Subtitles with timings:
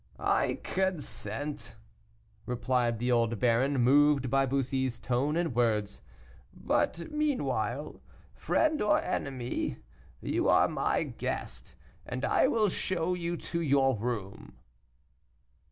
[0.17, 1.75] "I consent,"
[2.47, 6.01] replied the old baron, moved by Bussy's tone and words;
[6.51, 8.01] "but meanwhile,
[8.33, 9.77] friend or enemy,
[10.19, 14.57] you are my guest, and I will show you to your room."